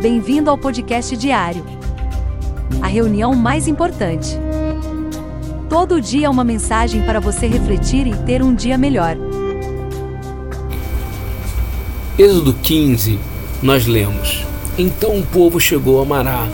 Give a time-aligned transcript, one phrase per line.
[0.00, 1.62] Bem-vindo ao podcast diário.
[2.80, 4.30] A reunião mais importante.
[5.68, 9.14] Todo dia é uma mensagem para você refletir e ter um dia melhor.
[12.18, 13.18] Êxodo 15,
[13.62, 14.42] nós lemos:
[14.78, 16.48] Então o povo chegou a Mará,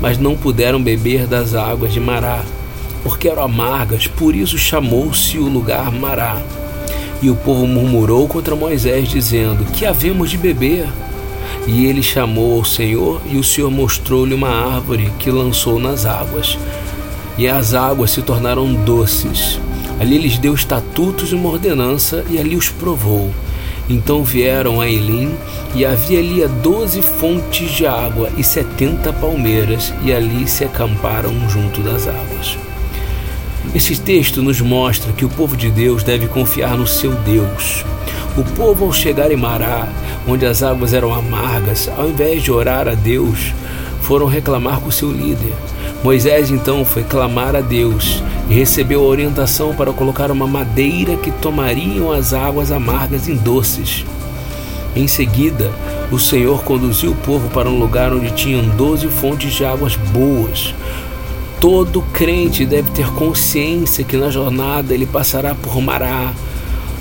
[0.00, 2.44] mas não puderam beber das águas de Mará,
[3.02, 6.40] porque eram amargas, por isso chamou-se o lugar Mará.
[7.20, 10.86] E o povo murmurou contra Moisés, dizendo: Que havemos de beber?
[11.66, 16.58] E ele chamou ao Senhor, e o Senhor mostrou-lhe uma árvore que lançou nas águas.
[17.38, 19.58] E as águas se tornaram doces.
[19.98, 23.30] Ali lhes deu estatutos e uma ordenança, e ali os provou.
[23.88, 25.34] Então vieram a Elim,
[25.74, 31.80] e havia ali doze fontes de água e setenta palmeiras, e ali se acamparam junto
[31.80, 32.58] das águas.
[33.74, 37.84] Esse texto nos mostra que o povo de Deus deve confiar no seu Deus.
[38.36, 39.88] O povo, ao chegar em Mará,
[40.26, 43.52] onde as águas eram amargas, ao invés de orar a Deus,
[44.00, 45.52] foram reclamar com seu líder.
[46.02, 51.30] Moisés então foi clamar a Deus e recebeu a orientação para colocar uma madeira que
[51.30, 54.04] tomariam as águas amargas em doces.
[54.94, 55.72] Em seguida,
[56.12, 60.74] o Senhor conduziu o povo para um lugar onde tinham doze fontes de águas boas,
[61.64, 66.30] Todo crente deve ter consciência que na jornada ele passará por Mará,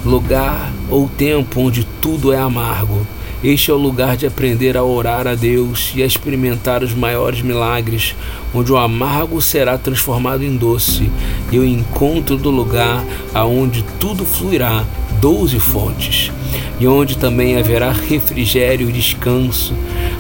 [0.06, 3.08] lugar ou tempo onde tudo é amargo.
[3.44, 7.42] Este é o lugar de aprender a orar a Deus e a experimentar os maiores
[7.42, 8.16] milagres,
[8.54, 11.12] onde o amargo será transformado em doce,
[11.52, 14.86] e o encontro do lugar aonde tudo fluirá,
[15.20, 16.32] doze fontes,
[16.80, 19.74] e onde também haverá refrigério e descanso,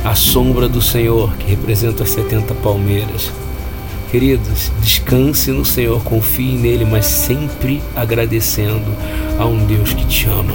[0.03, 3.31] a sombra do Senhor, que representa as setenta palmeiras.
[4.13, 8.95] Queridos, descanse no Senhor, confie nele, mas sempre agradecendo
[9.39, 10.53] a um Deus que te ama.